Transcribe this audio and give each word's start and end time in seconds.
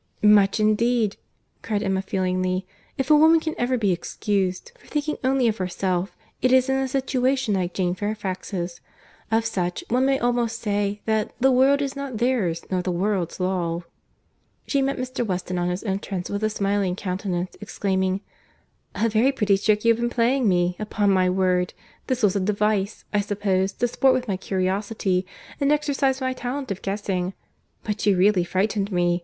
"Much, 0.23 0.59
indeed!" 0.59 1.15
cried 1.61 1.83
Emma 1.83 2.01
feelingly. 2.01 2.65
"If 2.97 3.11
a 3.11 3.15
woman 3.15 3.39
can 3.39 3.53
ever 3.59 3.77
be 3.77 3.91
excused 3.91 4.71
for 4.79 4.87
thinking 4.87 5.17
only 5.23 5.47
of 5.47 5.57
herself, 5.57 6.17
it 6.41 6.51
is 6.51 6.69
in 6.69 6.75
a 6.77 6.87
situation 6.87 7.53
like 7.53 7.75
Jane 7.75 7.93
Fairfax's.—Of 7.93 9.45
such, 9.45 9.83
one 9.89 10.07
may 10.07 10.17
almost 10.17 10.59
say, 10.59 11.01
that 11.05 11.33
'the 11.39 11.51
world 11.51 11.83
is 11.83 11.95
not 11.95 12.17
their's, 12.17 12.65
nor 12.71 12.81
the 12.81 12.89
world's 12.91 13.39
law.'" 13.39 13.83
She 14.65 14.81
met 14.81 14.97
Mr. 14.97 15.23
Weston 15.23 15.59
on 15.59 15.69
his 15.69 15.83
entrance, 15.83 16.31
with 16.31 16.43
a 16.43 16.49
smiling 16.49 16.95
countenance, 16.95 17.55
exclaiming, 17.61 18.21
"A 18.95 19.07
very 19.07 19.31
pretty 19.31 19.55
trick 19.55 19.85
you 19.85 19.93
have 19.93 20.01
been 20.01 20.09
playing 20.09 20.49
me, 20.49 20.75
upon 20.79 21.11
my 21.11 21.29
word! 21.29 21.75
This 22.07 22.23
was 22.23 22.35
a 22.35 22.39
device, 22.39 23.05
I 23.13 23.19
suppose, 23.21 23.71
to 23.73 23.87
sport 23.87 24.15
with 24.15 24.27
my 24.27 24.35
curiosity, 24.37 25.27
and 25.59 25.71
exercise 25.71 26.21
my 26.21 26.33
talent 26.33 26.71
of 26.71 26.81
guessing. 26.81 27.35
But 27.83 28.03
you 28.07 28.17
really 28.17 28.43
frightened 28.43 28.91
me. 28.91 29.19